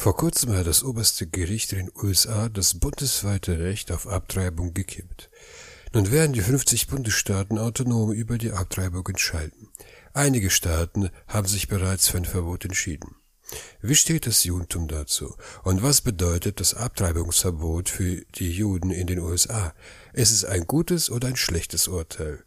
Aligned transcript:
Vor 0.00 0.16
kurzem 0.16 0.56
hat 0.56 0.66
das 0.66 0.82
oberste 0.82 1.26
Gericht 1.26 1.74
in 1.74 1.78
den 1.78 1.92
USA 1.94 2.48
das 2.48 2.80
bundesweite 2.80 3.58
Recht 3.58 3.92
auf 3.92 4.06
Abtreibung 4.06 4.72
gekippt. 4.72 5.28
Nun 5.92 6.10
werden 6.10 6.32
die 6.32 6.40
50 6.40 6.86
Bundesstaaten 6.86 7.58
autonom 7.58 8.10
über 8.10 8.38
die 8.38 8.52
Abtreibung 8.52 9.06
entscheiden. 9.06 9.68
Einige 10.14 10.48
Staaten 10.48 11.10
haben 11.28 11.46
sich 11.46 11.68
bereits 11.68 12.08
für 12.08 12.16
ein 12.16 12.24
Verbot 12.24 12.64
entschieden. 12.64 13.16
Wie 13.82 13.94
steht 13.94 14.26
das 14.26 14.42
Judentum 14.42 14.88
dazu? 14.88 15.36
Und 15.64 15.82
was 15.82 16.00
bedeutet 16.00 16.60
das 16.60 16.72
Abtreibungsverbot 16.72 17.90
für 17.90 18.22
die 18.36 18.52
Juden 18.52 18.90
in 18.90 19.06
den 19.06 19.18
USA? 19.18 19.74
Ist 20.14 20.32
es 20.32 20.46
ein 20.46 20.66
gutes 20.66 21.10
oder 21.10 21.28
ein 21.28 21.36
schlechtes 21.36 21.88
Urteil? 21.88 22.42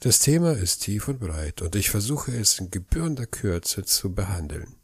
Das 0.00 0.18
Thema 0.18 0.52
ist 0.52 0.82
tief 0.82 1.08
und 1.08 1.20
breit 1.20 1.62
und 1.62 1.74
ich 1.74 1.88
versuche 1.88 2.36
es 2.36 2.58
in 2.58 2.70
gebührender 2.70 3.24
Kürze 3.24 3.82
zu 3.86 4.14
behandeln. 4.14 4.78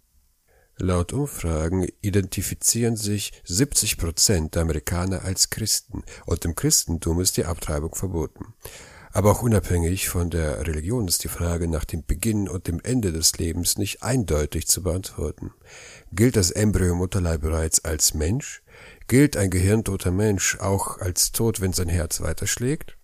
Laut 0.77 1.13
Umfragen 1.13 1.87
identifizieren 2.01 2.97
sich 2.97 3.33
70 3.45 3.97
Prozent 3.97 4.55
der 4.57 4.63
Amerikaner 4.63 5.25
als 5.25 5.51
Christen 5.51 6.03
und 6.27 6.45
im 6.45 6.57
Christentum 6.57 7.21
ist 7.21 7.37
die 7.37 7.45
Abtreibung 7.45 7.95
verboten. 7.95 8.55
Aber 9.13 9.31
auch 9.31 9.43
unabhängig 9.43 10.09
von 10.09 10.31
der 10.31 10.67
Religion 10.67 11.07
ist 11.07 11.23
die 11.23 11.29
Frage 11.29 11.69
nach 11.69 11.85
dem 11.85 12.05
Beginn 12.05 12.49
und 12.49 12.67
dem 12.67 12.81
Ende 12.83 13.13
des 13.13 13.39
Lebens 13.39 13.79
nicht 13.79 14.03
eindeutig 14.03 14.67
zu 14.67 14.83
beantworten. 14.83 15.53
Gilt 16.11 16.35
das 16.35 16.51
Embryo 16.51 16.91
im 16.91 16.99
Mutterleib 16.99 17.43
bereits 17.43 17.85
als 17.85 18.13
Mensch? 18.13 18.61
Gilt 19.07 19.37
ein 19.37 19.51
gehirntoter 19.51 20.11
Mensch 20.11 20.59
auch 20.59 20.99
als 20.99 21.31
tot, 21.31 21.61
wenn 21.61 21.73
sein 21.73 21.89
Herz 21.89 22.21
weiterschlägt? 22.21 22.97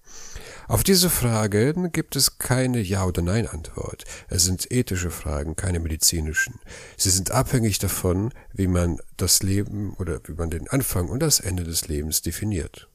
Auf 0.71 0.85
diese 0.85 1.11
Fragen 1.11 1.91
gibt 1.91 2.15
es 2.15 2.39
keine 2.39 2.79
Ja- 2.79 3.05
oder 3.05 3.23
Nein-Antwort. 3.23 4.05
Es 4.29 4.45
sind 4.45 4.71
ethische 4.71 5.11
Fragen, 5.11 5.57
keine 5.57 5.81
medizinischen. 5.81 6.61
Sie 6.97 7.11
sind 7.11 7.33
abhängig 7.33 7.81
davon, 7.81 8.33
wie 8.53 8.69
man 8.69 9.01
das 9.17 9.43
Leben 9.43 9.95
oder 9.95 10.21
wie 10.27 10.35
man 10.35 10.49
den 10.49 10.69
Anfang 10.69 11.09
und 11.09 11.19
das 11.19 11.41
Ende 11.41 11.65
des 11.65 11.89
Lebens 11.89 12.23
definiert. 12.23 12.89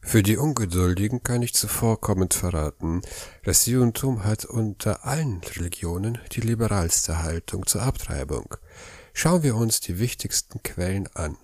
Für 0.00 0.24
die 0.24 0.36
Ungeduldigen 0.36 1.22
kann 1.22 1.42
ich 1.42 1.54
zuvorkommend 1.54 2.34
verraten, 2.34 3.02
das 3.44 3.66
Judentum 3.66 4.24
hat 4.24 4.44
unter 4.44 5.06
allen 5.06 5.42
Religionen 5.42 6.18
die 6.32 6.40
liberalste 6.40 7.22
Haltung 7.22 7.66
zur 7.66 7.82
Abtreibung. 7.82 8.56
Schauen 9.14 9.44
wir 9.44 9.54
uns 9.54 9.78
die 9.78 10.00
wichtigsten 10.00 10.60
Quellen 10.64 11.06
an. 11.14 11.36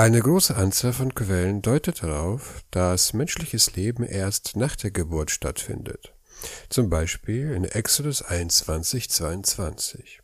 Eine 0.00 0.22
große 0.22 0.56
Anzahl 0.56 0.94
von 0.94 1.14
Quellen 1.14 1.60
deutet 1.60 2.02
darauf, 2.02 2.64
dass 2.70 3.12
menschliches 3.12 3.76
Leben 3.76 4.02
erst 4.02 4.56
nach 4.56 4.74
der 4.74 4.90
Geburt 4.90 5.30
stattfindet. 5.30 6.14
Zum 6.70 6.88
Beispiel 6.88 7.52
in 7.52 7.64
Exodus 7.64 8.22
21, 8.22 9.10
22. 9.10 10.22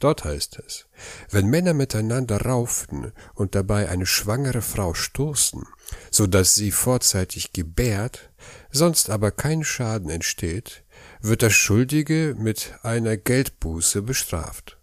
Dort 0.00 0.24
heißt 0.24 0.58
es, 0.58 0.84
wenn 1.30 1.46
Männer 1.46 1.72
miteinander 1.72 2.42
rauften 2.42 3.12
und 3.32 3.54
dabei 3.54 3.88
eine 3.88 4.04
schwangere 4.04 4.60
Frau 4.60 4.92
stoßen, 4.92 5.64
so 6.10 6.26
dass 6.26 6.54
sie 6.54 6.70
vorzeitig 6.70 7.54
gebärt, 7.54 8.28
sonst 8.70 9.08
aber 9.08 9.30
kein 9.30 9.64
Schaden 9.64 10.10
entsteht, 10.10 10.84
wird 11.22 11.40
der 11.40 11.48
Schuldige 11.48 12.34
mit 12.36 12.74
einer 12.82 13.16
Geldbuße 13.16 14.02
bestraft. 14.02 14.76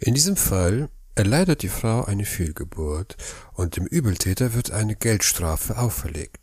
In 0.00 0.12
diesem 0.12 0.36
Fall 0.36 0.90
erleidet 1.16 1.62
die 1.62 1.68
Frau 1.68 2.04
eine 2.04 2.24
Fehlgeburt 2.24 3.16
und 3.54 3.76
dem 3.76 3.86
Übeltäter 3.86 4.54
wird 4.54 4.70
eine 4.70 4.94
Geldstrafe 4.94 5.78
auferlegt. 5.78 6.40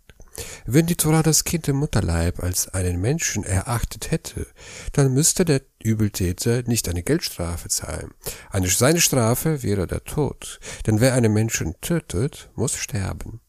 Wenn 0.66 0.88
die 0.88 0.96
Tora 0.96 1.22
das 1.22 1.44
Kind 1.44 1.68
im 1.68 1.76
Mutterleib 1.76 2.42
als 2.42 2.68
einen 2.70 3.00
Menschen 3.00 3.44
erachtet 3.44 4.10
hätte, 4.10 4.48
dann 4.92 5.14
müsste 5.14 5.46
der 5.46 5.62
Übeltäter 5.84 6.64
nicht 6.64 6.90
eine 6.90 7.04
Geldstrafe 7.04 7.70
zahlen. 7.70 8.16
Eine, 8.50 8.68
seine 8.68 9.00
Strafe 9.00 9.62
wäre 9.62 9.86
der 9.86 10.04
Tod, 10.04 10.60
denn 10.88 11.00
wer 11.00 11.14
einen 11.14 11.34
Menschen 11.34 11.76
tötet, 11.82 12.50
muss 12.56 12.76
sterben. 12.76 13.42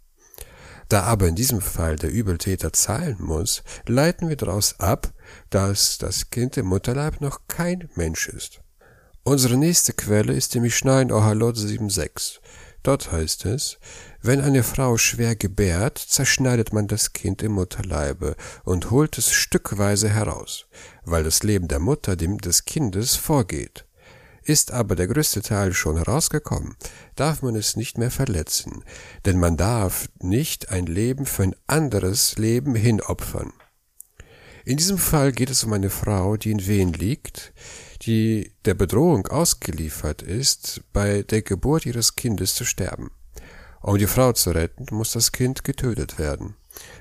Da 0.91 1.05
aber 1.05 1.27
in 1.27 1.34
diesem 1.36 1.62
Fall 1.62 1.97
der 1.97 2.12
Übeltäter 2.12 2.75
zahlen 2.75 3.17
muss, 3.19 3.63
leiten 3.86 4.29
wir 4.29 4.36
daraus 4.36 4.79
ab, 4.79 5.14
dass 5.48 5.96
das 5.96 6.29
Kind 6.29 6.58
im 6.58 6.67
Mutterleib 6.67 7.23
noch 7.23 7.48
kein 7.48 7.89
Mensch 7.95 8.29
ist. 8.29 8.61
Unsere 9.27 9.57
nächste 9.57 9.95
Quelle 9.95 10.35
ist 10.35 10.52
die 10.52 10.61
Mishnah 10.61 11.01
in 11.01 11.11
Ohalot 11.11 11.57
7.6. 11.57 12.40
Dort 12.83 13.11
heißt 13.11 13.46
es, 13.46 13.79
wenn 14.20 14.42
eine 14.42 14.62
Frau 14.62 14.98
schwer 14.98 15.35
gebärt, 15.35 15.96
zerschneidet 15.96 16.74
man 16.74 16.89
das 16.89 17.14
Kind 17.14 17.42
im 17.42 17.52
Mutterleibe 17.52 18.36
und 18.64 18.90
holt 18.90 19.17
es 19.17 19.33
stückweise 19.33 20.11
heraus, 20.11 20.67
weil 21.05 21.24
das 21.24 21.42
Leben 21.42 21.68
der 21.68 21.79
Mutter 21.79 22.17
dem 22.17 22.36
des 22.36 22.67
Kindes 22.67 23.17
vorgeht. 23.17 23.86
Ist 24.42 24.73
aber 24.73 24.95
der 24.95 25.07
größte 25.07 25.40
Teil 25.40 25.73
schon 25.73 25.96
herausgekommen, 25.96 26.77
darf 27.17 27.40
man 27.40 27.57
es 27.57 27.77
nicht 27.77 27.96
mehr 27.96 28.11
verletzen, 28.11 28.84
denn 29.24 29.40
man 29.40 29.57
darf 29.57 30.11
nicht 30.20 30.68
ein 30.68 30.84
Leben 30.84 31.24
für 31.24 31.45
ein 31.45 31.57
anderes 31.67 32.36
Leben 32.36 32.74
hinopfern. 32.74 33.55
In 34.67 34.79
diesem 34.79 34.96
Fall 34.96 35.33
geht 35.33 35.51
es 35.51 35.64
um 35.64 35.73
eine 35.74 35.90
Frau, 35.90 36.39
die 36.39 36.51
in 36.51 36.67
Wehen 36.67 36.92
liegt, 36.95 37.52
die 38.06 38.52
der 38.64 38.74
Bedrohung 38.74 39.26
ausgeliefert 39.26 40.22
ist, 40.22 40.82
bei 40.92 41.22
der 41.22 41.42
Geburt 41.42 41.86
ihres 41.86 42.16
Kindes 42.16 42.54
zu 42.54 42.64
sterben. 42.64 43.10
Um 43.80 43.98
die 43.98 44.06
Frau 44.06 44.32
zu 44.32 44.50
retten, 44.50 44.86
muss 44.90 45.12
das 45.12 45.32
Kind 45.32 45.64
getötet 45.64 46.18
werden. 46.18 46.54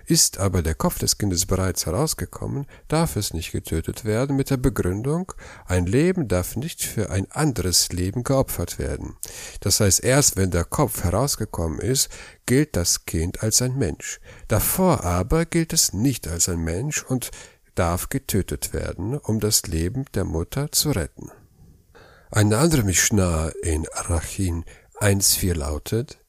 Ist 0.05 0.37
aber 0.37 0.61
der 0.61 0.75
Kopf 0.75 0.99
des 0.99 1.17
Kindes 1.17 1.45
bereits 1.45 1.85
herausgekommen, 1.85 2.67
darf 2.89 3.15
es 3.15 3.33
nicht 3.33 3.51
getötet 3.51 4.05
werden 4.05 4.35
mit 4.35 4.49
der 4.49 4.57
Begründung, 4.57 5.31
ein 5.65 5.85
Leben 5.85 6.27
darf 6.27 6.55
nicht 6.55 6.83
für 6.83 7.09
ein 7.09 7.31
anderes 7.31 7.91
Leben 7.91 8.23
geopfert 8.23 8.77
werden. 8.79 9.15
Das 9.61 9.79
heißt, 9.79 10.03
erst 10.03 10.35
wenn 10.35 10.51
der 10.51 10.65
Kopf 10.65 11.03
herausgekommen 11.03 11.79
ist, 11.79 12.09
gilt 12.45 12.75
das 12.75 13.05
Kind 13.05 13.41
als 13.41 13.61
ein 13.61 13.77
Mensch. 13.77 14.19
Davor 14.47 15.03
aber 15.03 15.45
gilt 15.45 15.73
es 15.73 15.93
nicht 15.93 16.27
als 16.27 16.49
ein 16.49 16.59
Mensch 16.59 17.03
und 17.03 17.31
darf 17.75 18.09
getötet 18.09 18.73
werden, 18.73 19.17
um 19.17 19.39
das 19.39 19.67
Leben 19.67 20.05
der 20.13 20.25
Mutter 20.25 20.71
zu 20.71 20.91
retten. 20.91 21.31
Eine 22.31 22.57
andere 22.57 22.83
Mishnah 22.83 23.49
in 23.61 23.87
Arachin 23.93 24.65
1.4 24.99 25.53
lautet, 25.55 26.19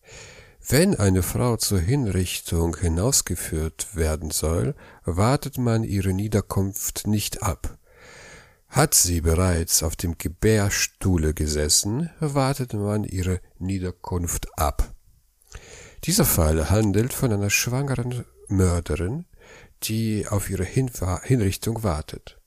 wenn 0.67 0.95
eine 0.95 1.23
Frau 1.23 1.57
zur 1.59 1.79
Hinrichtung 1.79 2.77
hinausgeführt 2.77 3.95
werden 3.97 4.31
soll, 4.31 4.75
wartet 5.05 5.59
man 5.59 5.85
ihre 5.85 6.15
Niederkunft 6.15 7.07
nicht 7.07 7.43
ab. 7.43 7.79
Hat 8.69 8.95
sie 8.95 9.21
bereits 9.21 9.83
auf 9.83 9.95
dem 9.95 10.17
Gebärstuhle 10.17 11.35
gesessen, 11.35 12.11
wartet 12.19 12.73
man 12.73 13.05
ihre 13.05 13.41
Niederkunft 13.59 14.47
ab. 14.59 14.95
Dieser 16.05 16.25
Fall 16.25 16.71
handelt 16.71 17.13
von 17.13 17.33
einer 17.33 17.51
schwangeren 17.51 18.25
Mörderin, 18.49 19.27
die 19.89 20.27
auf 20.29 20.51
ihre 20.51 20.65
Hinrichtung 20.65 21.83
wartet. 21.83 22.39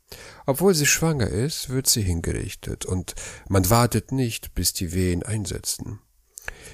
Obwohl 0.45 0.73
sie 0.73 0.85
schwanger 0.85 1.27
ist, 1.27 1.69
wird 1.69 1.87
sie 1.87 2.01
hingerichtet 2.01 2.85
und 2.85 3.15
man 3.49 3.69
wartet 3.69 4.11
nicht, 4.11 4.55
bis 4.55 4.73
die 4.73 4.93
Wehen 4.93 5.23
einsetzen. 5.23 5.99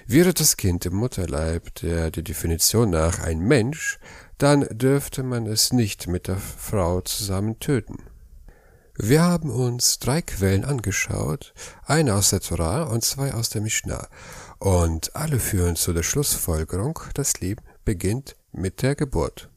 Wäre 0.06 0.34
das 0.34 0.58
Kind 0.58 0.86
im 0.86 0.96
Mutterleib 0.96 1.74
der, 1.76 2.12
der 2.12 2.24
Definition 2.24 2.90
nach 2.90 3.20
ein 3.20 3.40
Mensch, 3.40 4.00
dann 4.38 4.68
dürfte 4.70 5.24
man 5.24 5.48
es 5.48 5.74
nicht 5.74 6.08
mit 6.08 6.28
der 6.28 6.38
Frau 6.38 7.02
zusammen 7.02 7.60
töten. 7.60 7.98
Wir 8.96 9.24
haben 9.24 9.50
uns 9.50 9.98
drei 9.98 10.22
Quellen 10.22 10.66
angeschaut, 10.66 11.54
eine 11.86 12.14
aus 12.14 12.30
der 12.30 12.42
Torah 12.42 12.84
und 12.84 13.04
zwei 13.04 13.34
aus 13.34 13.50
der 13.50 13.62
Mishnah, 13.62 14.08
und 14.60 15.16
alle 15.16 15.40
führen 15.40 15.76
zu 15.76 15.94
der 15.94 16.04
Schlussfolgerung, 16.04 17.00
das 17.16 17.40
Leben 17.40 17.64
beginnt 17.86 18.36
mit 18.52 18.84
der 18.84 18.96
Geburt. 18.96 19.50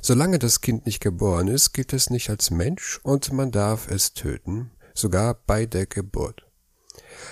Solange 0.00 0.38
das 0.38 0.60
Kind 0.60 0.86
nicht 0.86 1.00
geboren 1.00 1.48
ist, 1.48 1.72
gilt 1.72 1.92
es 1.92 2.10
nicht 2.10 2.30
als 2.30 2.50
Mensch 2.50 3.00
und 3.02 3.32
man 3.32 3.50
darf 3.50 3.88
es 3.88 4.12
töten, 4.12 4.70
sogar 4.94 5.34
bei 5.34 5.66
der 5.66 5.86
Geburt. 5.86 6.46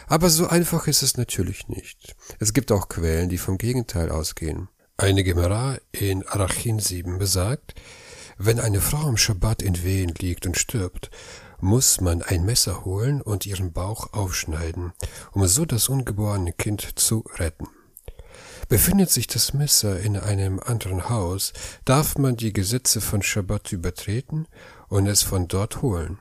Aber 0.07 0.31
so 0.31 0.47
einfach 0.47 0.87
ist 0.87 1.03
es 1.03 1.17
natürlich 1.17 1.69
nicht. 1.69 2.17
Es 2.39 2.53
gibt 2.53 2.73
auch 2.73 2.89
Quellen, 2.89 3.29
die 3.29 3.39
vom 3.39 3.59
Gegenteil 3.59 4.11
ausgehen. 4.11 4.69
Eine 4.97 5.25
Gemara 5.25 5.79
in 5.93 6.27
Arachin 6.27 6.79
7 6.79 7.19
besagt, 7.19 7.75
wenn 8.39 8.61
eine 8.61 8.81
Frau 8.81 9.09
am 9.09 9.17
Schabbat 9.17 9.63
in 9.63 9.83
Wehen 9.83 10.13
liegt 10.19 10.47
und 10.47 10.57
stirbt, 10.57 11.11
muss 11.61 12.01
man 12.01 12.23
ein 12.23 12.45
Messer 12.45 12.85
holen 12.85 13.23
und 13.23 13.47
ihren 13.47 13.73
Bauch 13.73 14.13
aufschneiden, 14.13 14.93
um 15.33 15.47
so 15.47 15.65
das 15.65 15.89
ungeborene 15.89 16.53
Kind 16.53 16.99
zu 16.99 17.25
retten. 17.39 17.69
Befindet 18.69 19.11
sich 19.11 19.29
das 19.29 19.55
Messer 19.55 20.01
in 20.01 20.17
einem 20.17 20.59
anderen 20.59 21.09
Haus, 21.09 21.53
darf 21.85 22.19
man 22.19 22.37
die 22.37 22.53
Gesetze 22.53 23.01
von 23.01 23.23
Schabbat 23.23 23.71
übertreten 23.71 24.49
und 24.89 25.07
es 25.07 25.23
von 25.23 25.47
dort 25.47 25.83
holen. 25.83 26.19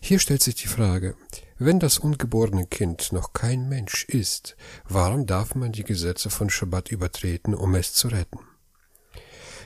Hier 0.00 0.18
stellt 0.18 0.42
sich 0.42 0.54
die 0.54 0.68
Frage, 0.68 1.16
wenn 1.58 1.78
das 1.78 1.98
ungeborene 1.98 2.66
Kind 2.66 3.12
noch 3.12 3.34
kein 3.34 3.68
Mensch 3.68 4.04
ist, 4.04 4.56
warum 4.88 5.26
darf 5.26 5.54
man 5.54 5.72
die 5.72 5.84
Gesetze 5.84 6.30
von 6.30 6.48
Schabbat 6.48 6.90
übertreten, 6.90 7.54
um 7.54 7.74
es 7.74 7.92
zu 7.92 8.08
retten? 8.08 8.40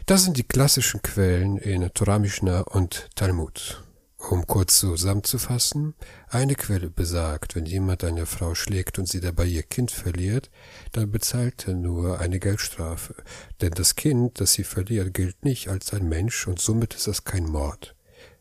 Das 0.06 0.24
sind 0.24 0.36
die 0.36 0.44
klassischen 0.44 1.02
Quellen 1.02 1.58
in 1.58 1.88
Torah 1.94 2.18
Mishnah 2.18 2.62
und 2.62 3.08
Talmud. 3.14 3.84
Um 4.28 4.46
kurz 4.46 4.78
zusammenzufassen, 4.78 5.94
eine 6.28 6.54
Quelle 6.54 6.90
besagt, 6.90 7.56
wenn 7.56 7.64
jemand 7.64 8.04
eine 8.04 8.26
Frau 8.26 8.54
schlägt 8.54 8.98
und 8.98 9.08
sie 9.08 9.20
dabei 9.20 9.46
ihr 9.46 9.62
Kind 9.62 9.90
verliert, 9.90 10.50
dann 10.92 11.10
bezahlt 11.10 11.66
er 11.66 11.74
nur 11.74 12.20
eine 12.20 12.38
Geldstrafe, 12.38 13.14
denn 13.60 13.70
das 13.72 13.96
Kind, 13.96 14.38
das 14.38 14.52
sie 14.52 14.64
verliert, 14.64 15.14
gilt 15.14 15.44
nicht 15.44 15.68
als 15.68 15.94
ein 15.94 16.08
Mensch 16.08 16.46
und 16.46 16.60
somit 16.60 16.94
ist 16.94 17.06
das 17.06 17.24
kein 17.24 17.44
Mord. 17.44 17.96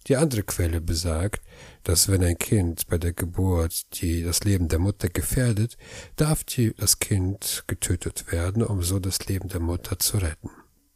Die 0.07 0.17
andere 0.17 0.43
Quelle 0.43 0.81
besagt, 0.81 1.41
dass 1.83 2.09
wenn 2.09 2.23
ein 2.23 2.37
Kind 2.37 2.87
bei 2.87 2.97
der 2.97 3.13
Geburt 3.13 4.01
die 4.01 4.21
das 4.21 4.43
Leben 4.43 4.67
der 4.67 4.79
Mutter 4.79 5.07
gefährdet, 5.07 5.77
darf 6.17 6.43
die, 6.43 6.73
das 6.73 6.99
Kind 6.99 7.63
getötet 7.67 8.31
werden, 8.31 8.63
um 8.63 8.83
so 8.83 8.99
das 8.99 9.25
Leben 9.27 9.47
der 9.47 9.61
Mutter 9.61 9.97
zu 9.97 10.17
retten. 10.17 10.49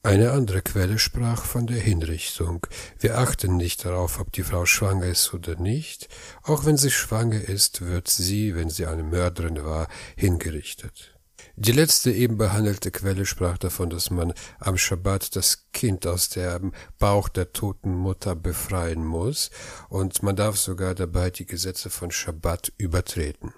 Eine 0.06 0.32
andere 0.32 0.62
Quelle 0.62 1.00
sprach 1.00 1.46
von 1.46 1.66
der 1.66 1.80
Hinrichtung. 1.80 2.68
Wir 3.00 3.18
achten 3.18 3.56
nicht 3.56 3.86
darauf, 3.86 4.20
ob 4.20 4.34
die 4.34 4.44
Frau 4.44 4.66
schwanger 4.66 5.06
ist 5.06 5.34
oder 5.34 5.56
nicht. 5.56 6.10
Auch 6.42 6.66
wenn 6.66 6.76
sie 6.76 6.92
schwanger 6.92 7.40
ist, 7.40 7.80
wird 7.80 8.10
sie, 8.10 8.54
wenn 8.54 8.70
sie 8.70 8.86
eine 8.86 9.04
Mörderin 9.04 9.64
war, 9.64 9.88
hingerichtet. 10.18 11.18
Die 11.56 11.72
letzte 11.72 12.12
eben 12.12 12.38
behandelte 12.38 12.92
Quelle 12.92 13.26
sprach 13.26 13.58
davon, 13.58 13.90
dass 13.90 14.10
man 14.10 14.34
am 14.60 14.78
Schabbat 14.78 15.38
das 15.38 15.72
Kind 15.72 16.06
aus 16.06 16.28
dem 16.28 16.74
Bauch 17.00 17.30
der 17.30 17.54
toten 17.54 17.96
Mutter 17.96 18.36
befreien 18.36 19.06
muss, 19.06 19.52
und 19.88 20.22
man 20.22 20.36
darf 20.36 20.58
sogar 20.58 20.96
dabei 20.96 21.30
die 21.30 21.46
Gesetze 21.46 21.90
von 21.90 22.12
Schabbat 22.12 22.74
übertreten. 22.78 23.54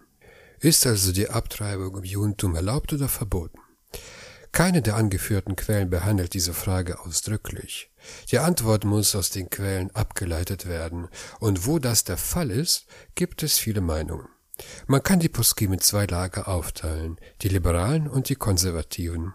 Ist 0.60 0.86
also 0.86 1.12
die 1.12 1.28
Abtreibung 1.30 1.98
im 1.98 2.04
Judentum 2.04 2.56
erlaubt 2.56 2.94
oder 2.94 3.10
verboten? 3.10 3.65
Keine 4.56 4.82
der 4.82 4.96
angeführten 4.96 5.58
Quellen 5.58 5.90
behandelt 5.90 6.34
diese 6.34 6.54
Frage 6.54 7.02
ausdrücklich. 7.02 7.92
Die 8.32 8.40
Antwort 8.40 8.86
muss 8.86 9.14
aus 9.14 9.30
den 9.30 9.50
Quellen 9.50 9.92
abgeleitet 9.94 10.66
werden, 10.66 11.10
und 11.42 11.68
wo 11.68 11.78
das 11.78 12.06
der 12.06 12.16
Fall 12.16 12.50
ist, 12.52 12.86
gibt 13.16 13.44
es 13.44 13.58
viele 13.58 13.82
Meinungen. 13.82 14.30
Man 14.88 15.04
kann 15.04 15.20
die 15.20 15.28
Poskim 15.28 15.74
in 15.74 15.82
zwei 15.82 16.06
Lager 16.06 16.48
aufteilen, 16.48 17.18
die 17.42 17.50
Liberalen 17.50 18.08
und 18.08 18.30
die 18.30 18.36
Konservativen. 18.36 19.34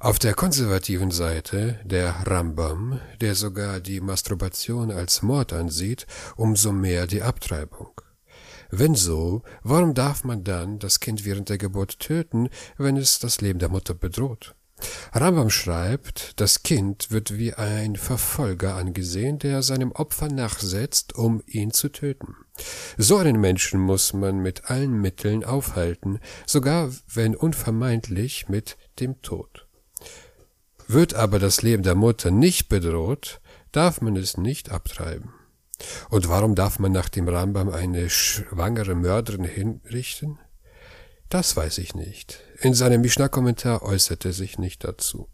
Auf 0.00 0.18
der 0.18 0.32
konservativen 0.32 1.10
Seite 1.10 1.78
der 1.84 2.14
Rambam, 2.26 3.02
der 3.20 3.34
sogar 3.34 3.80
die 3.80 4.00
Masturbation 4.00 4.90
als 4.90 5.20
Mord 5.20 5.52
ansieht, 5.52 6.06
umso 6.36 6.72
mehr 6.72 7.06
die 7.06 7.20
Abtreibung. 7.20 8.00
Wenn 8.70 8.94
so, 8.94 9.42
warum 9.62 9.94
darf 9.94 10.24
man 10.24 10.44
dann 10.44 10.78
das 10.78 11.00
Kind 11.00 11.24
während 11.24 11.48
der 11.48 11.58
Geburt 11.58 12.00
töten, 12.00 12.48
wenn 12.76 12.96
es 12.96 13.18
das 13.18 13.40
Leben 13.40 13.58
der 13.58 13.70
Mutter 13.70 13.94
bedroht? 13.94 14.54
Rambam 15.12 15.50
schreibt, 15.50 16.40
das 16.40 16.62
Kind 16.62 17.10
wird 17.10 17.36
wie 17.36 17.54
ein 17.54 17.96
Verfolger 17.96 18.74
angesehen, 18.76 19.38
der 19.38 19.62
seinem 19.62 19.92
Opfer 19.92 20.28
nachsetzt, 20.28 21.14
um 21.16 21.42
ihn 21.46 21.72
zu 21.72 21.88
töten. 21.88 22.36
So 22.96 23.16
einen 23.16 23.40
Menschen 23.40 23.80
muss 23.80 24.12
man 24.12 24.38
mit 24.38 24.70
allen 24.70 25.00
Mitteln 25.00 25.44
aufhalten, 25.44 26.20
sogar 26.46 26.92
wenn 27.12 27.34
unvermeidlich 27.34 28.48
mit 28.48 28.76
dem 29.00 29.20
Tod. 29.22 29.66
Wird 30.86 31.14
aber 31.14 31.38
das 31.38 31.62
Leben 31.62 31.82
der 31.82 31.94
Mutter 31.94 32.30
nicht 32.30 32.68
bedroht, 32.68 33.40
darf 33.72 34.00
man 34.00 34.16
es 34.16 34.36
nicht 34.36 34.70
abtreiben. 34.70 35.32
Und 36.10 36.28
warum 36.28 36.54
darf 36.54 36.78
man 36.78 36.92
nach 36.92 37.08
dem 37.08 37.28
Rambam 37.28 37.68
eine 37.68 38.10
schwangere 38.10 38.94
Mörderin 38.94 39.44
hinrichten? 39.44 40.38
Das 41.28 41.56
weiß 41.56 41.78
ich 41.78 41.94
nicht. 41.94 42.40
In 42.60 42.74
seinem 42.74 43.02
Mishnah-Kommentar 43.02 43.82
äußert 43.82 44.24
er 44.24 44.32
sich 44.32 44.58
nicht 44.58 44.84
dazu. 44.84 45.28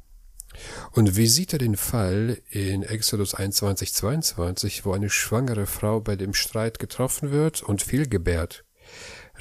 Und 0.93 1.17
wie 1.17 1.26
sieht 1.26 1.52
er 1.52 1.58
den 1.58 1.76
Fall 1.76 2.41
in 2.50 2.82
Exodus 2.82 3.35
21, 3.35 3.93
22, 3.93 4.85
wo 4.85 4.93
eine 4.93 5.11
schwangere 5.11 5.67
Frau 5.67 6.00
bei 6.00 6.17
dem 6.17 6.35
Streit 6.35 6.79
getroffen 6.79 7.31
wird 7.31 7.62
und 7.62 7.82
fehlgebärt? 7.82 8.64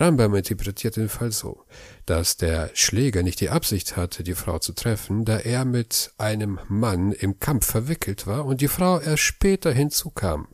Rambam 0.03 0.35
interpretiert 0.35 0.97
den 0.97 1.07
Fall 1.07 1.31
so, 1.31 1.63
dass 2.05 2.35
der 2.35 2.71
Schläger 2.73 3.23
nicht 3.23 3.39
die 3.39 3.50
Absicht 3.50 3.95
hatte, 3.95 4.23
die 4.23 4.35
Frau 4.35 4.59
zu 4.59 4.73
treffen, 4.73 5.23
da 5.23 5.38
er 5.38 5.63
mit 5.63 6.11
einem 6.17 6.59
Mann 6.67 7.13
im 7.13 7.39
Kampf 7.39 7.65
verwickelt 7.65 8.27
war 8.27 8.45
und 8.45 8.59
die 8.59 8.67
Frau 8.67 9.00
erst 9.00 9.23
später 9.23 9.71
hinzukam. 9.71 10.50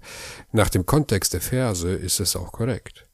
Nach 0.52 0.70
dem 0.70 0.86
Kontext 0.86 1.34
der 1.34 1.42
Verse 1.42 1.92
ist 1.92 2.20
es 2.20 2.36
auch 2.36 2.52
korrekt. 2.52 3.08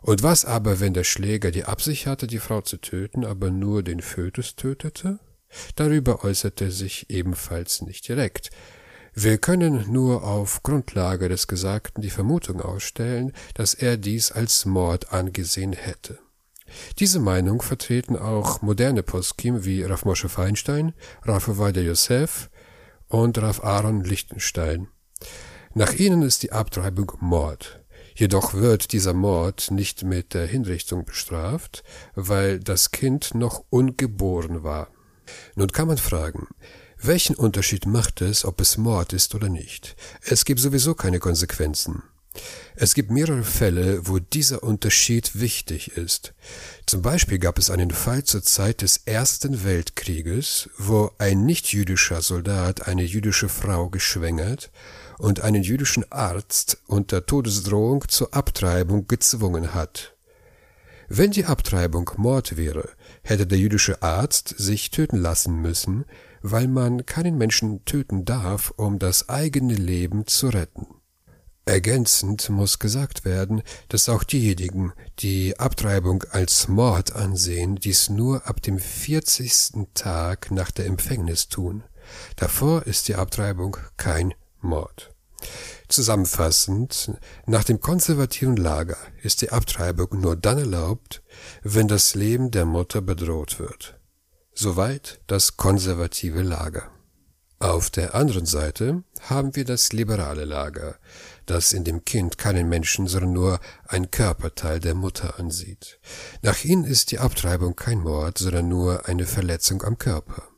Und 0.00 0.24
was 0.24 0.44
aber, 0.44 0.80
wenn 0.80 0.92
der 0.92 1.04
Schläger 1.04 1.52
die 1.52 1.66
Absicht 1.66 2.06
hatte, 2.06 2.26
die 2.26 2.40
Frau 2.40 2.62
zu 2.62 2.78
töten, 2.78 3.24
aber 3.24 3.50
nur 3.50 3.84
den 3.84 4.00
Fötus 4.00 4.56
tötete? 4.56 5.20
Darüber 5.76 6.24
äußerte 6.24 6.64
er 6.64 6.70
sich 6.72 7.10
ebenfalls 7.10 7.82
nicht 7.82 8.08
direkt. 8.08 8.50
Wir 9.14 9.38
können 9.38 9.90
nur 9.90 10.24
auf 10.24 10.62
Grundlage 10.62 11.28
des 11.28 11.48
Gesagten 11.48 12.00
die 12.00 12.10
Vermutung 12.10 12.60
ausstellen, 12.60 13.32
dass 13.54 13.74
er 13.74 13.96
dies 13.96 14.30
als 14.30 14.64
Mord 14.64 15.12
angesehen 15.12 15.72
hätte. 15.72 16.18
Diese 16.98 17.18
Meinung 17.18 17.62
vertreten 17.62 18.16
auch 18.16 18.62
moderne 18.62 19.02
Poskim 19.02 19.64
wie 19.64 19.82
Rav 19.82 20.04
Moshe 20.04 20.28
Feinstein, 20.28 20.94
Rav 21.22 21.48
Ovadia 21.48 21.82
Yosef 21.82 22.50
und 23.08 23.38
Rav 23.38 23.64
Aaron 23.64 24.04
Lichtenstein. 24.04 24.88
Nach 25.74 25.92
ihnen 25.92 26.22
ist 26.22 26.42
die 26.42 26.52
Abtreibung 26.52 27.12
Mord. 27.20 27.84
Jedoch 28.14 28.54
wird 28.54 28.92
dieser 28.92 29.14
Mord 29.14 29.70
nicht 29.70 30.04
mit 30.04 30.34
der 30.34 30.46
Hinrichtung 30.46 31.04
bestraft, 31.04 31.82
weil 32.14 32.60
das 32.60 32.90
Kind 32.90 33.34
noch 33.34 33.64
ungeboren 33.70 34.62
war. 34.62 34.88
Nun 35.54 35.72
kann 35.72 35.88
man 35.88 35.98
fragen, 35.98 36.48
welchen 37.02 37.34
Unterschied 37.34 37.86
macht 37.86 38.20
es, 38.20 38.44
ob 38.44 38.60
es 38.60 38.76
Mord 38.76 39.12
ist 39.12 39.34
oder 39.34 39.48
nicht? 39.48 39.96
Es 40.22 40.44
gibt 40.44 40.60
sowieso 40.60 40.94
keine 40.94 41.18
Konsequenzen. 41.18 42.02
Es 42.76 42.94
gibt 42.94 43.10
mehrere 43.10 43.42
Fälle, 43.42 44.06
wo 44.06 44.18
dieser 44.18 44.62
Unterschied 44.62 45.40
wichtig 45.40 45.96
ist. 45.96 46.32
Zum 46.86 47.02
Beispiel 47.02 47.38
gab 47.38 47.58
es 47.58 47.70
einen 47.70 47.90
Fall 47.90 48.24
zur 48.24 48.42
Zeit 48.42 48.82
des 48.82 48.98
Ersten 49.04 49.64
Weltkrieges, 49.64 50.70
wo 50.78 51.10
ein 51.18 51.44
nichtjüdischer 51.44 52.22
Soldat 52.22 52.86
eine 52.86 53.02
jüdische 53.02 53.48
Frau 53.48 53.88
geschwängert 53.88 54.70
und 55.18 55.40
einen 55.40 55.62
jüdischen 55.62 56.10
Arzt 56.12 56.78
unter 56.86 57.26
Todesdrohung 57.26 58.08
zur 58.08 58.32
Abtreibung 58.32 59.08
gezwungen 59.08 59.74
hat. 59.74 60.14
Wenn 61.12 61.32
die 61.32 61.46
Abtreibung 61.46 62.08
Mord 62.18 62.56
wäre, 62.56 62.88
hätte 63.24 63.44
der 63.44 63.58
jüdische 63.58 64.00
Arzt 64.00 64.54
sich 64.56 64.92
töten 64.92 65.16
lassen 65.16 65.60
müssen, 65.60 66.04
weil 66.40 66.68
man 66.68 67.04
keinen 67.04 67.36
Menschen 67.36 67.84
töten 67.84 68.24
darf, 68.24 68.72
um 68.76 69.00
das 69.00 69.28
eigene 69.28 69.74
Leben 69.74 70.28
zu 70.28 70.50
retten. 70.50 70.86
Ergänzend 71.64 72.48
muss 72.48 72.78
gesagt 72.78 73.24
werden, 73.24 73.62
dass 73.88 74.08
auch 74.08 74.22
diejenigen, 74.22 74.92
die 75.18 75.58
Abtreibung 75.58 76.22
als 76.30 76.68
Mord 76.68 77.12
ansehen, 77.16 77.74
dies 77.74 78.08
nur 78.08 78.46
ab 78.46 78.62
dem 78.62 78.78
vierzigsten 78.78 79.92
Tag 79.94 80.52
nach 80.52 80.70
der 80.70 80.86
Empfängnis 80.86 81.48
tun. 81.48 81.82
Davor 82.36 82.86
ist 82.86 83.08
die 83.08 83.16
Abtreibung 83.16 83.76
kein 83.96 84.32
Mord. 84.60 85.12
Zusammenfassend, 85.88 87.12
nach 87.46 87.64
dem 87.64 87.80
konservativen 87.80 88.56
Lager 88.56 88.96
ist 89.22 89.42
die 89.42 89.50
Abtreibung 89.50 90.20
nur 90.20 90.36
dann 90.36 90.58
erlaubt, 90.58 91.22
wenn 91.62 91.88
das 91.88 92.14
Leben 92.14 92.50
der 92.50 92.64
Mutter 92.64 93.00
bedroht 93.00 93.58
wird. 93.58 93.98
Soweit 94.52 95.20
das 95.26 95.56
konservative 95.56 96.42
Lager. 96.42 96.90
Auf 97.62 97.90
der 97.90 98.14
anderen 98.14 98.46
Seite 98.46 99.04
haben 99.28 99.54
wir 99.54 99.66
das 99.66 99.92
liberale 99.92 100.46
Lager, 100.46 100.96
das 101.44 101.74
in 101.74 101.84
dem 101.84 102.06
Kind 102.06 102.38
keinen 102.38 102.70
Menschen, 102.70 103.06
sondern 103.06 103.34
nur 103.34 103.60
ein 103.86 104.10
Körperteil 104.10 104.80
der 104.80 104.94
Mutter 104.94 105.38
ansieht. 105.38 106.00
Nach 106.40 106.64
ihnen 106.64 106.84
ist 106.84 107.10
die 107.10 107.18
Abtreibung 107.18 107.76
kein 107.76 107.98
Mord, 107.98 108.38
sondern 108.38 108.68
nur 108.68 109.06
eine 109.08 109.26
Verletzung 109.26 109.82
am 109.82 109.98
Körper. 109.98 110.49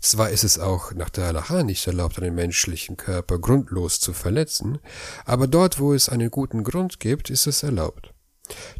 Zwar 0.00 0.30
ist 0.30 0.44
es 0.44 0.58
auch 0.58 0.92
nach 0.92 1.10
der 1.10 1.26
Halacha 1.26 1.62
nicht 1.62 1.86
erlaubt, 1.86 2.18
einen 2.18 2.34
menschlichen 2.34 2.96
Körper 2.96 3.38
grundlos 3.38 4.00
zu 4.00 4.12
verletzen, 4.12 4.78
aber 5.24 5.46
dort, 5.46 5.78
wo 5.78 5.92
es 5.92 6.08
einen 6.08 6.30
guten 6.30 6.64
Grund 6.64 7.00
gibt, 7.00 7.30
ist 7.30 7.46
es 7.46 7.62
erlaubt. 7.62 8.12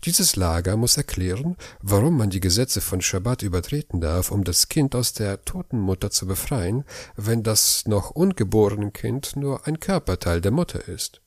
Dieses 0.04 0.36
Lager 0.36 0.76
muss 0.76 0.96
erklären, 0.96 1.56
warum 1.80 2.16
man 2.16 2.30
die 2.30 2.40
Gesetze 2.40 2.80
von 2.80 3.00
Schabbat 3.00 3.42
übertreten 3.42 4.00
darf, 4.00 4.30
um 4.30 4.44
das 4.44 4.68
Kind 4.68 4.94
aus 4.94 5.12
der 5.12 5.44
toten 5.44 5.80
Mutter 5.80 6.10
zu 6.10 6.26
befreien, 6.26 6.84
wenn 7.16 7.42
das 7.42 7.84
noch 7.86 8.10
ungeborene 8.10 8.92
Kind 8.92 9.34
nur 9.34 9.66
ein 9.66 9.80
Körperteil 9.80 10.40
der 10.40 10.52
Mutter 10.52 10.86
ist. 10.86 11.20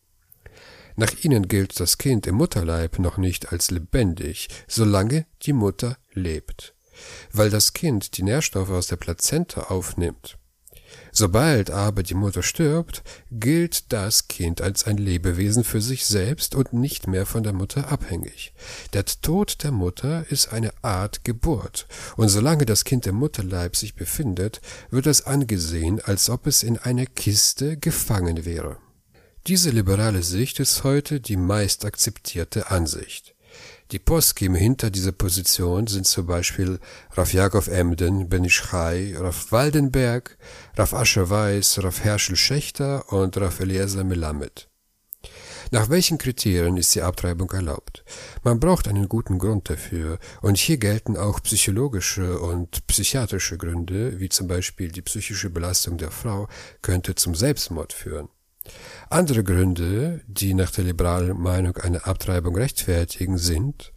Nach 0.95 1.11
ihnen 1.23 1.47
gilt 1.47 1.79
das 1.79 1.97
Kind 1.97 2.27
im 2.27 2.35
Mutterleib 2.35 2.99
noch 2.99 3.17
nicht 3.17 3.51
als 3.51 3.71
lebendig, 3.71 4.47
solange 4.67 5.25
die 5.41 5.53
Mutter 5.53 5.97
lebt 6.13 6.73
weil 7.31 7.49
das 7.49 7.73
Kind 7.73 8.17
die 8.17 8.23
Nährstoffe 8.23 8.69
aus 8.69 8.87
der 8.87 8.97
Plazenta 8.97 9.63
aufnimmt. 9.63 10.37
Sobald 11.11 11.71
aber 11.71 12.03
die 12.03 12.13
Mutter 12.13 12.43
stirbt, 12.43 13.03
gilt 13.31 13.91
das 13.91 14.27
Kind 14.27 14.61
als 14.61 14.85
ein 14.85 14.97
Lebewesen 14.97 15.63
für 15.63 15.81
sich 15.81 16.05
selbst 16.05 16.55
und 16.55 16.73
nicht 16.73 17.07
mehr 17.07 17.25
von 17.25 17.43
der 17.43 17.53
Mutter 17.53 17.91
abhängig. 17.91 18.53
Der 18.93 19.05
Tod 19.05 19.63
der 19.63 19.71
Mutter 19.71 20.25
ist 20.29 20.53
eine 20.53 20.71
Art 20.81 21.23
Geburt, 21.23 21.87
und 22.15 22.29
solange 22.29 22.65
das 22.65 22.83
Kind 22.83 23.07
im 23.07 23.15
Mutterleib 23.15 23.75
sich 23.75 23.95
befindet, 23.95 24.61
wird 24.91 25.07
es 25.07 25.25
angesehen, 25.25 25.99
als 25.99 26.29
ob 26.29 26.47
es 26.47 26.63
in 26.63 26.77
einer 26.77 27.05
Kiste 27.05 27.77
gefangen 27.77 28.45
wäre. 28.45 28.77
Diese 29.47 29.71
liberale 29.71 30.21
Sicht 30.21 30.59
ist 30.59 30.83
heute 30.83 31.19
die 31.19 31.37
meist 31.37 31.85
akzeptierte 31.85 32.69
Ansicht. 32.69 33.35
Die 33.91 33.97
Poskim 33.97 34.53
hinter 34.53 34.91
dieser 34.91 35.11
Position 35.11 35.87
sind 35.87 36.05
zum 36.05 36.27
Beispiel 36.27 36.79
Rav 37.13 37.33
Jakob 37.33 37.67
Emden, 37.67 38.29
Ben 38.29 38.43
Ischchai, 38.43 39.15
Rav 39.17 39.51
Waldenberg, 39.51 40.37
Rav 40.77 40.93
Ascher 40.93 41.31
Weiß, 41.31 41.83
Rav 41.83 42.03
Herschel 42.03 42.35
Schächter 42.35 43.11
und 43.11 43.35
Rav 43.37 43.59
Eliezer 43.59 44.03
Melamed. 44.03 44.69
Nach 45.71 45.89
welchen 45.89 46.19
Kriterien 46.19 46.77
ist 46.77 46.93
die 46.93 47.01
Abtreibung 47.01 47.49
erlaubt? 47.49 48.03
Man 48.43 48.59
braucht 48.59 48.87
einen 48.87 49.09
guten 49.09 49.39
Grund 49.39 49.71
dafür, 49.71 50.19
und 50.41 50.59
hier 50.59 50.77
gelten 50.77 51.17
auch 51.17 51.41
psychologische 51.41 52.39
und 52.39 52.85
psychiatrische 52.85 53.57
Gründe, 53.57 54.19
wie 54.19 54.29
zum 54.29 54.47
Beispiel 54.47 54.91
die 54.91 55.01
psychische 55.01 55.49
Belastung 55.49 55.97
der 55.97 56.11
Frau 56.11 56.47
könnte 56.83 57.15
zum 57.15 57.33
Selbstmord 57.33 57.93
führen. 57.93 58.29
Andere 59.09 59.43
Gründe, 59.43 60.21
die 60.27 60.53
nach 60.53 60.71
der 60.71 60.83
liberalen 60.83 61.39
Meinung 61.41 61.77
eine 61.77 62.05
Abtreibung 62.05 62.55
rechtfertigen, 62.55 63.37
sind, 63.37 63.91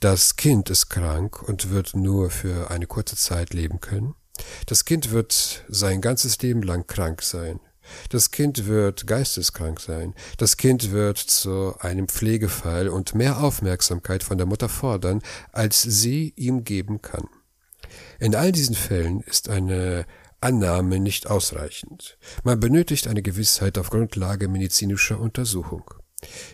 das 0.00 0.36
Kind 0.36 0.68
ist 0.68 0.90
krank 0.90 1.42
und 1.42 1.70
wird 1.70 1.96
nur 1.96 2.30
für 2.30 2.70
eine 2.70 2.86
kurze 2.86 3.16
Zeit 3.16 3.54
leben 3.54 3.80
können. 3.80 4.14
Das 4.66 4.84
Kind 4.84 5.12
wird 5.12 5.64
sein 5.68 6.00
ganzes 6.00 6.40
Leben 6.42 6.62
lang 6.62 6.86
krank 6.86 7.22
sein. 7.22 7.60
Das 8.08 8.30
Kind 8.30 8.66
wird 8.66 9.06
geisteskrank 9.06 9.80
sein. 9.80 10.14
Das 10.38 10.56
Kind 10.56 10.90
wird 10.90 11.18
zu 11.18 11.74
einem 11.78 12.08
Pflegefall 12.08 12.88
und 12.88 13.14
mehr 13.14 13.42
Aufmerksamkeit 13.42 14.22
von 14.22 14.38
der 14.38 14.46
Mutter 14.46 14.68
fordern, 14.68 15.22
als 15.52 15.82
sie 15.82 16.32
ihm 16.36 16.64
geben 16.64 17.02
kann. 17.02 17.28
In 18.18 18.34
all 18.34 18.52
diesen 18.52 18.74
Fällen 18.74 19.20
ist 19.20 19.48
eine 19.48 20.06
Annahme 20.44 21.00
nicht 21.00 21.26
ausreichend. 21.26 22.18
Man 22.42 22.60
benötigt 22.60 23.08
eine 23.08 23.22
Gewissheit 23.22 23.78
auf 23.78 23.88
Grundlage 23.88 24.46
medizinischer 24.46 25.18
Untersuchung. 25.18 25.90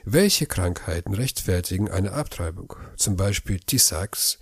Welche 0.05 0.47
Krankheiten 0.47 1.13
rechtfertigen 1.13 1.91
eine 1.91 2.13
Abtreibung? 2.13 2.75
Zum 2.97 3.17
Beispiel 3.17 3.59
Tissax, 3.59 4.39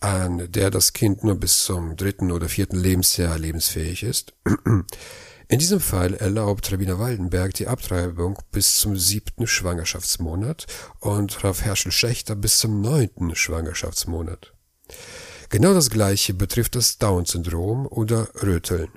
an 0.00 0.50
der 0.50 0.70
das 0.70 0.92
Kind 0.92 1.24
nur 1.24 1.34
bis 1.34 1.64
zum 1.64 1.96
dritten 1.96 2.30
oder 2.30 2.48
vierten 2.48 2.76
Lebensjahr 2.76 3.38
lebensfähig 3.38 4.04
ist. 4.04 4.34
In 5.48 5.58
diesem 5.58 5.80
Fall 5.80 6.14
erlaubt 6.14 6.72
Rabbiner 6.72 6.98
Waldenberg 6.98 7.54
die 7.54 7.66
Abtreibung 7.66 8.38
bis 8.52 8.78
zum 8.78 8.96
siebten 8.96 9.46
Schwangerschaftsmonat 9.46 10.66
und 11.00 11.44
Rav 11.44 11.62
Herschel 11.62 11.92
Schächter 11.92 12.36
bis 12.36 12.58
zum 12.58 12.80
neunten 12.80 13.34
Schwangerschaftsmonat. 13.34 14.54
Genau 15.52 15.74
das 15.74 15.90
gleiche 15.90 16.32
betrifft 16.32 16.76
das 16.76 16.96
Down-Syndrom 16.96 17.86
oder 17.86 18.26
Röteln. 18.42 18.88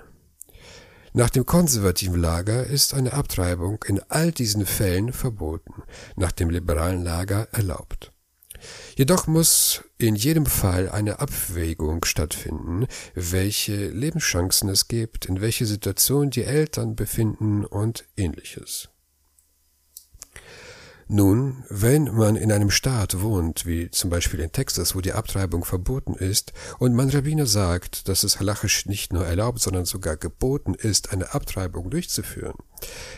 Nach 1.12 1.30
dem 1.30 1.46
konservativen 1.46 2.22
Lager 2.22 2.66
ist 2.66 2.94
eine 2.94 3.12
Abtreibung 3.12 3.84
in 3.86 4.00
all 4.08 4.32
diesen 4.32 4.66
Fällen 4.66 5.12
verboten, 5.12 5.84
nach 6.16 6.32
dem 6.32 6.50
liberalen 6.50 7.04
Lager 7.04 7.50
erlaubt. 7.52 8.14
Jedoch 8.96 9.28
muss 9.28 9.84
in 9.98 10.16
jedem 10.16 10.46
Fall 10.46 10.88
eine 10.88 11.20
Abwägung 11.20 12.06
stattfinden, 12.06 12.88
welche 13.16 13.90
Lebenschancen 13.90 14.70
es 14.70 14.88
gibt, 14.88 15.26
in 15.26 15.42
welche 15.42 15.66
Situation 15.66 16.30
die 16.30 16.46
Eltern 16.46 16.96
befinden 16.96 17.66
und 17.66 18.06
ähnliches. 18.16 18.88
Nun, 21.08 21.64
wenn 21.70 22.06
man 22.16 22.36
in 22.36 22.52
einem 22.52 22.72
Staat 22.72 23.22
wohnt, 23.22 23.68
wie 23.68 23.92
zum 23.92 24.10
Beispiel 24.10 24.40
in 24.40 24.52
Texas, 24.52 24.96
wo 24.96 25.02
die 25.02 25.14
Abtreibung 25.14 25.64
verboten 25.64 26.16
ist, 26.16 26.52
und 26.80 26.96
mein 26.96 27.10
Rabbiner 27.10 27.46
sagt, 27.46 28.08
dass 28.10 28.24
es 28.24 28.40
halachisch 28.40 28.88
nicht 28.88 29.14
nur 29.14 29.26
erlaubt, 29.26 29.60
sondern 29.60 29.86
sogar 29.86 30.18
geboten 30.18 30.74
ist, 30.74 31.12
eine 31.12 31.34
Abtreibung 31.36 31.92
durchzuführen, 31.92 32.56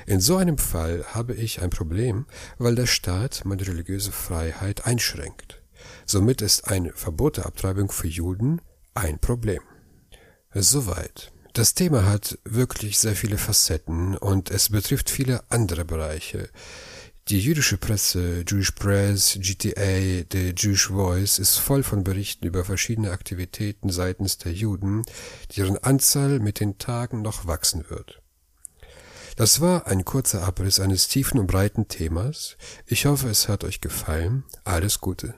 in 0.06 0.20
so 0.20 0.38
einem 0.38 0.58
Fall 0.58 1.06
habe 1.14 1.34
ich 1.34 1.62
ein 1.62 1.70
Problem, 1.70 2.26
weil 2.58 2.76
der 2.76 2.88
Staat 2.88 3.44
meine 3.46 3.66
religiöse 3.66 4.12
Freiheit 4.12 4.86
einschränkt. 4.86 5.62
Somit 6.06 6.42
ist 6.42 6.68
eine 6.68 6.92
Verbot 6.94 7.38
der 7.38 7.46
Abtreibung 7.46 7.92
für 7.92 8.08
Juden 8.08 8.62
ein 8.94 9.20
Problem. 9.20 9.62
Soweit. 10.54 11.32
Das 11.54 11.74
Thema 11.74 12.06
hat 12.06 12.38
wirklich 12.44 13.00
sehr 13.00 13.16
viele 13.16 13.38
Facetten 13.38 14.16
und 14.16 14.52
es 14.52 14.70
betrifft 14.70 15.10
viele 15.10 15.44
andere 15.50 15.86
Bereiche. 15.86 16.50
Die 17.30 17.42
jüdische 17.42 17.78
Presse, 17.78 18.46
Jewish 18.48 18.72
Press, 18.72 19.38
GTA, 19.42 20.24
The 20.32 20.54
Jewish 20.56 20.88
Voice 20.88 21.40
ist 21.40 21.58
voll 21.58 21.84
von 21.84 22.06
Berichten 22.06 22.46
über 22.46 22.64
verschiedene 22.64 23.12
Aktivitäten 23.12 23.90
seitens 23.90 24.38
der 24.38 24.54
Juden, 24.54 25.04
deren 25.58 25.78
Anzahl 25.78 26.40
mit 26.40 26.62
den 26.62 26.78
Tagen 26.78 27.22
noch 27.22 27.46
wachsen 27.46 27.84
wird. 27.90 28.22
Das 29.36 29.60
war 29.60 29.88
ein 29.88 30.06
kurzer 30.06 30.44
Abriss 30.44 30.80
eines 30.80 31.10
tiefen 31.10 31.38
und 31.38 31.48
breiten 31.48 31.90
Themas. 31.90 32.56
Ich 32.86 33.06
hoffe, 33.06 33.28
es 33.28 33.50
hat 33.50 33.66
euch 33.66 33.82
gefallen. 33.82 34.46
Alles 34.64 35.02
Gute. 35.02 35.36